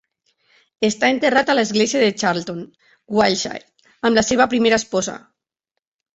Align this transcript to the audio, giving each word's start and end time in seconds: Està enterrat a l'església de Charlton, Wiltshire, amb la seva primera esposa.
Està 0.87 1.09
enterrat 1.15 1.51
a 1.53 1.55
l'església 1.59 2.01
de 2.05 2.15
Charlton, 2.23 2.63
Wiltshire, 3.19 3.63
amb 4.11 4.21
la 4.21 4.27
seva 4.31 4.49
primera 4.57 4.83
esposa. 4.85 5.19